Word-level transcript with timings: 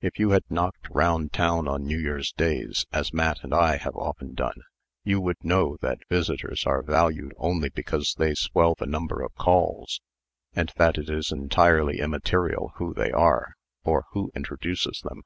If 0.00 0.16
you 0.20 0.30
had 0.30 0.44
knocked 0.48 0.88
round 0.90 1.32
town 1.32 1.66
on 1.66 1.82
New 1.82 1.98
Year's 1.98 2.30
days, 2.30 2.86
as 2.92 3.12
Matt 3.12 3.42
and 3.42 3.52
I 3.52 3.78
have 3.78 3.96
often 3.96 4.32
done, 4.32 4.62
you 5.02 5.20
would 5.20 5.42
know 5.42 5.76
that 5.80 6.08
visitors 6.08 6.64
are 6.66 6.84
valued 6.84 7.34
only 7.36 7.68
because 7.68 8.14
they 8.16 8.34
swell 8.36 8.76
the 8.78 8.86
number 8.86 9.20
of 9.22 9.34
calls, 9.34 10.00
and 10.54 10.70
that 10.76 10.98
it 10.98 11.10
is 11.10 11.32
entirely 11.32 11.98
immaterial 11.98 12.74
who 12.76 12.94
they 12.94 13.10
are, 13.10 13.56
or 13.82 14.04
who 14.12 14.30
introduces 14.36 15.00
them. 15.02 15.22